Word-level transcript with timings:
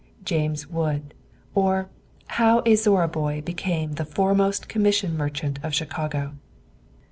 JAMES 0.25 0.67
WOOD; 0.67 1.13
OR, 1.53 1.87
HOW 2.29 2.63
A 2.65 2.73
ZORRA 2.73 3.07
BOY 3.07 3.41
BECAME 3.41 3.91
THE 3.97 4.05
FOREMOST 4.05 4.67
COMMISSION 4.67 5.15
MERCHANT 5.15 5.59
OF 5.61 5.73
CHICAGO. 5.73 6.31